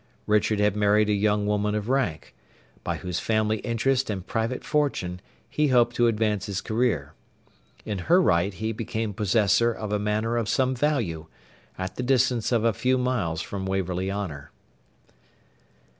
Richard 0.25 0.59
had 0.59 0.75
married 0.75 1.09
a 1.09 1.13
young 1.13 1.45
woman 1.45 1.75
of 1.75 1.87
rank, 1.87 2.33
by 2.83 2.97
whose 2.97 3.19
family 3.19 3.59
interest 3.59 4.09
and 4.09 4.25
private 4.25 4.63
fortune 4.63 5.21
he 5.47 5.67
hoped 5.67 5.95
to 5.97 6.07
advance 6.07 6.47
his 6.47 6.59
career. 6.59 7.13
In 7.85 7.99
her 7.99 8.19
right 8.19 8.51
he 8.51 8.71
became 8.71 9.13
possessor 9.13 9.71
of 9.71 9.91
a 9.91 9.99
manor 9.99 10.37
of 10.37 10.49
some 10.49 10.73
value, 10.73 11.27
at 11.77 11.97
the 11.97 12.01
distance 12.03 12.51
of 12.51 12.63
a 12.63 12.73
few 12.73 12.97
miles 12.97 13.43
from 13.43 13.67
Waverley 13.67 14.11
Honour. 14.11 14.49